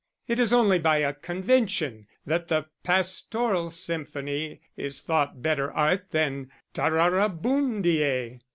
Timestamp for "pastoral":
2.81-3.69